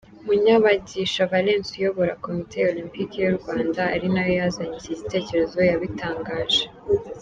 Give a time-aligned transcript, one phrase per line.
[0.25, 6.63] Munyabagisha Valens uyobora Komite Olempike y’u Rwanda ari nayo yazanye iki gitekerezo yabitangaje.